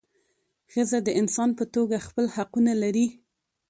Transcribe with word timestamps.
ښځه 0.71 0.97
د 1.03 1.09
انسان 1.19 1.49
په 1.59 1.63
توګه 1.75 2.05
خپل 2.07 2.25
حقونه 2.35 2.73
لري. 2.83 3.07